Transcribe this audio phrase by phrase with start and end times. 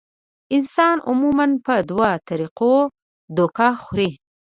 [0.55, 2.73] انسان عموماً پۀ دوه طريقو
[3.37, 4.09] دوکه خوري-